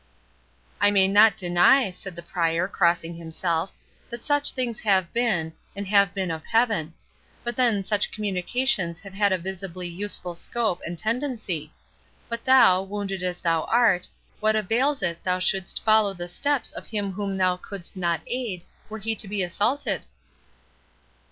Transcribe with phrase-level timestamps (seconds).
[0.79, 3.71] "I may not deny," said the Prior, crossing himself,
[4.09, 6.95] "that such things have been, and have been of Heaven;
[7.43, 11.71] but then such communications have had a visibly useful scope and tendency.
[12.29, 14.07] But thou, wounded as thou art,
[14.39, 18.63] what avails it thou shouldst follow the steps of him whom thou couldst not aid,
[18.89, 20.01] were he to be assaulted?"